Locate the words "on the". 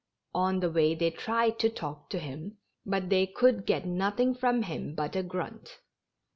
0.33-0.71